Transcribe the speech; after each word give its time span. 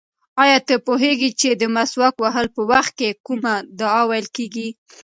ایا 0.43 0.57
ته 0.67 0.75
پوهېږې 0.87 1.29
چې 1.39 1.49
د 1.61 1.63
مسواک 1.75 2.15
وهلو 2.19 2.53
په 2.55 2.61
وخت 2.71 2.91
کې 2.99 3.09
کومه 3.25 3.53
دعا 3.79 4.01
ویل 4.09 4.27
کېږي؟ 4.35 4.67